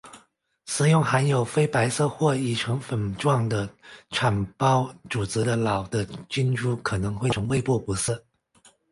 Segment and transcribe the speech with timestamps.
[0.65, 3.69] 食用含有非白色或已成粉状的
[4.09, 8.25] 产孢组织的老的菌株可能会造成胃部不适。